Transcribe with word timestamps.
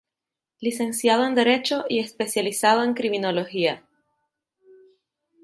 Licenciado 0.59 1.23
en 1.27 1.35
Derecho 1.35 1.85
y 1.87 1.99
especializado 1.99 2.81
en 2.83 2.95
Criminología. 2.95 3.83